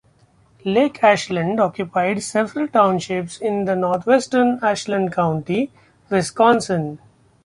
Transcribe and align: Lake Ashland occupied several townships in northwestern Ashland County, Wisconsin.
Lake 0.65 1.03
Ashland 1.03 1.59
occupied 1.59 2.23
several 2.23 2.67
townships 2.67 3.37
in 3.37 3.65
northwestern 3.65 4.57
Ashland 4.63 5.13
County, 5.13 5.69
Wisconsin. 6.09 6.97